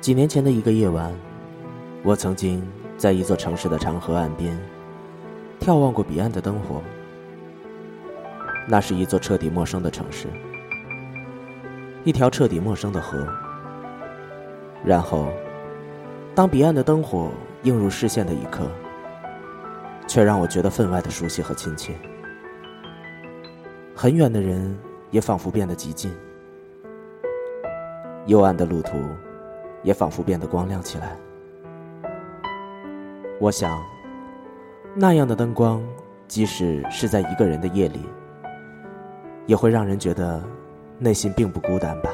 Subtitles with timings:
[0.00, 1.12] 几年前的一个夜晚，
[2.02, 2.66] 我曾经
[2.96, 4.58] 在一座城市的长河岸边
[5.60, 6.80] 眺望过彼岸的灯火。
[8.66, 10.26] 那是一座彻底陌生的城市，
[12.02, 13.26] 一条彻底陌生的河。
[14.82, 15.28] 然后，
[16.34, 17.30] 当彼岸的灯火
[17.64, 18.62] 映入视线的一刻，
[20.06, 21.94] 却让我觉得分外的熟悉和亲切。
[23.94, 24.74] 很远的人
[25.10, 26.10] 也仿佛变得极近，
[28.24, 28.96] 幽暗的路途。
[29.82, 31.16] 也仿佛变得光亮起来。
[33.38, 33.82] 我想，
[34.94, 35.82] 那样的灯光，
[36.28, 38.00] 即使是在一个人的夜里，
[39.46, 40.42] 也会让人觉得
[40.98, 42.10] 内心并不孤单吧。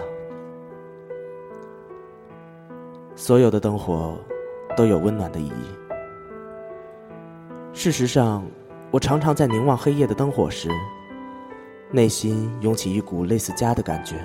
[3.16, 4.16] 所有的灯火
[4.76, 5.66] 都有温暖的意义。
[7.72, 8.44] 事实上，
[8.90, 10.70] 我常常在凝望黑夜的灯火时，
[11.90, 14.16] 内心涌起一股类似家的感觉。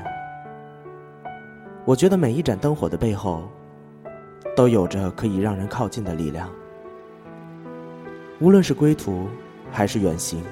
[1.83, 3.41] 我觉得每一盏灯火的背后，
[4.55, 6.47] 都有着可以让人靠近的力量。
[8.39, 9.27] 无论是归途，
[9.71, 10.43] 还是远行，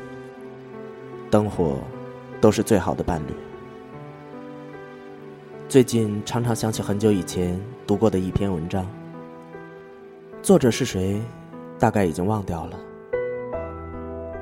[1.30, 1.78] 灯火
[2.42, 3.34] 都是最好的伴侣。
[5.68, 8.88] 最近常常想起很久以前读过的一篇文章，
[10.42, 11.22] 作者是谁，
[11.78, 12.80] 大概已经忘掉了。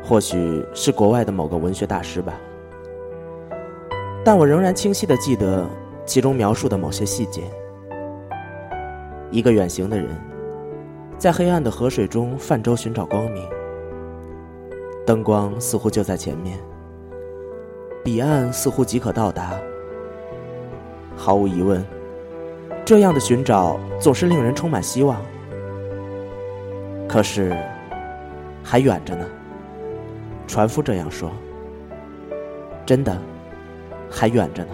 [0.01, 2.33] 或许是国外的某个文学大师吧，
[4.23, 5.67] 但我仍然清晰的记得。
[6.07, 7.43] 其中描述的某些细节：
[9.29, 10.07] 一个远行的人，
[11.17, 13.45] 在黑暗的河水中泛舟寻找光明，
[15.05, 16.57] 灯光似乎就在前面，
[18.05, 19.59] 彼岸似乎即可到达。
[21.13, 21.85] 毫无疑问，
[22.85, 25.21] 这样的寻找总是令人充满希望。
[27.05, 27.53] 可是，
[28.63, 29.25] 还远着呢。
[30.47, 31.29] 船夫这样说。
[32.85, 33.17] 真的，
[34.09, 34.69] 还远着呢。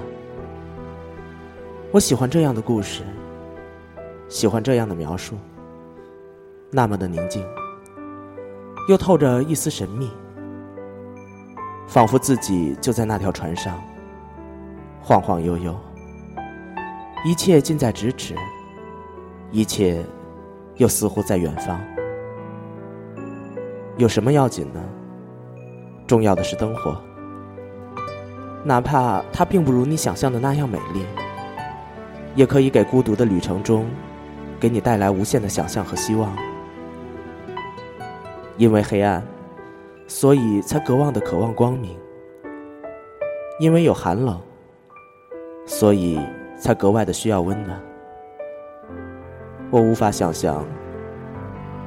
[1.93, 3.03] 我喜欢这样的故事，
[4.27, 5.35] 喜欢这样的描述，
[6.71, 7.45] 那么的宁静，
[8.89, 10.09] 又透着一丝神秘，
[11.87, 13.79] 仿佛自己就在那条船上，
[15.03, 15.79] 晃晃悠悠，
[17.23, 18.33] 一切近在咫尺，
[19.51, 20.03] 一切
[20.77, 21.79] 又似乎在远方。
[23.97, 24.83] 有什么要紧呢？
[26.07, 26.99] 重要的是灯火，
[28.65, 31.05] 哪怕它并不如你想象的那样美丽。
[32.35, 33.85] 也可以给孤独的旅程中，
[34.59, 36.35] 给你带来无限的想象和希望。
[38.57, 39.23] 因为黑暗，
[40.07, 41.91] 所以才格外的渴望光明；
[43.59, 44.39] 因为有寒冷，
[45.65, 46.19] 所以
[46.57, 47.81] 才格外的需要温暖。
[49.71, 50.65] 我无法想象，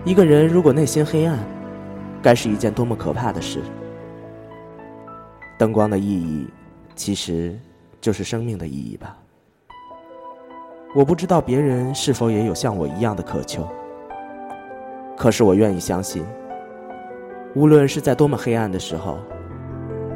[0.05, 1.39] 一个人如果内心黑暗，
[2.23, 3.61] 该是一件多么可怕的事。
[5.59, 6.49] 灯光的意义，
[6.95, 7.59] 其实
[8.01, 9.17] 就是生命的意义吧。
[10.97, 13.69] 我不知道别人是否也有像我一样的渴求，
[15.15, 16.25] 可是我愿意相信，
[17.55, 19.19] 无论是在多么黑暗的时候，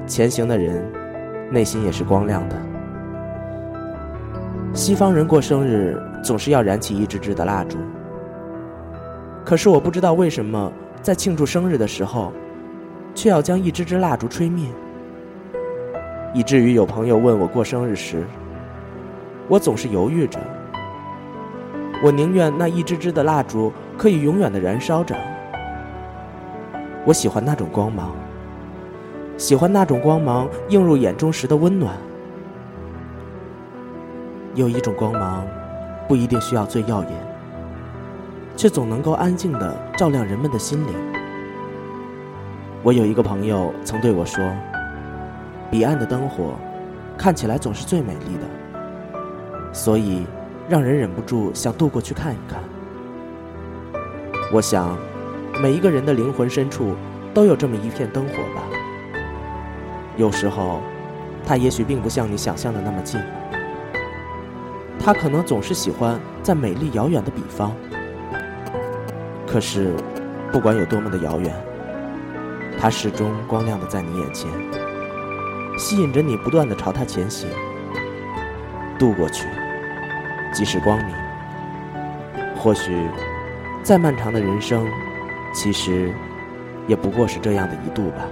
[0.06, 0.82] 前行的人
[1.50, 2.56] 内心也是光亮的。
[4.72, 7.76] 西方人过生日总是要燃起一支支的蜡烛，
[9.44, 12.32] 可是我不知道为什么在庆祝生日的时候，
[13.14, 14.66] 却要将一支支蜡烛吹灭，
[16.32, 18.24] 以至于有朋友问我过生日时，
[19.46, 20.40] 我总是犹豫着。
[22.03, 25.15] 我宁愿那一支支的蜡烛可以永远的燃烧着。
[27.05, 28.12] 我喜欢那种光芒，
[29.37, 31.94] 喜欢那种光芒映入眼中时的温暖。
[34.55, 35.47] 有一种光芒，
[36.09, 37.12] 不一定需要最耀眼，
[38.56, 40.94] 却总能够安静的照亮人们的心灵。
[42.82, 44.43] 我有一个朋友曾对我说
[45.71, 46.55] ：“彼岸的灯火，
[47.19, 49.21] 看起来总是最美丽的。”
[49.71, 50.25] 所以。
[50.70, 52.62] 让人忍不住想渡过去看一看。
[54.53, 54.97] 我想，
[55.60, 56.94] 每一个人的灵魂深处
[57.34, 58.62] 都有这么一片灯火吧。
[60.17, 60.81] 有时候，
[61.44, 63.20] 它也许并不像你想象的那么近，
[64.96, 67.75] 它可能总是喜欢在美丽遥远的彼方。
[69.49, 69.93] 可是，
[70.52, 71.52] 不管有多么的遥远，
[72.78, 74.49] 它始终光亮的在你眼前，
[75.76, 77.49] 吸引着你不断的朝它前行，
[79.00, 79.49] 渡过去。
[80.52, 81.14] 即是光明。
[82.56, 83.08] 或许，
[83.82, 84.87] 再漫长的人生，
[85.55, 86.12] 其实
[86.87, 88.26] 也不过是这样的一度吧。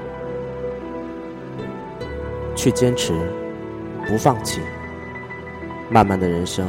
[2.54, 3.12] 去坚持，
[4.06, 4.60] 不放弃。
[5.90, 6.68] 漫漫的人生，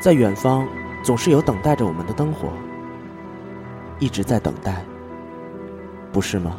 [0.00, 0.66] 在远方
[1.02, 2.48] 总是有等待着我们的灯火，
[4.00, 4.84] 一直在等待，
[6.10, 6.56] 不是吗？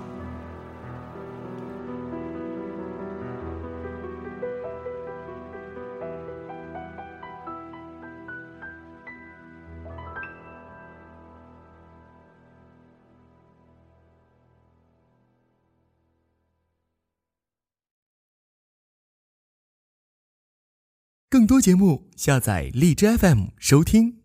[21.32, 24.21] 更多节目，下载荔枝 FM 收听。